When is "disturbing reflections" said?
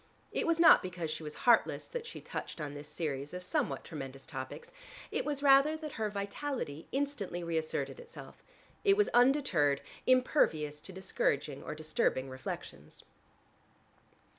11.75-13.03